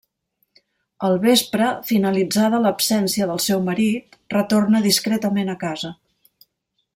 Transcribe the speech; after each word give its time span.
Al 1.09 1.17
vespre, 1.25 1.67
finalitzada 1.89 2.61
l'absència 2.63 3.27
del 3.33 3.43
seu 3.49 3.61
marit, 3.69 4.19
retorna 4.37 4.83
discretament 4.87 5.53
a 5.55 5.59
casa. 5.67 5.93